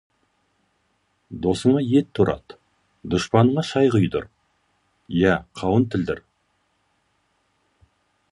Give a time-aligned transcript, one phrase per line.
[1.45, 2.55] Досыңа ет турат,
[3.13, 4.25] дұшпаныңа шай құйдыр,
[5.19, 6.23] ия қауын тілдір.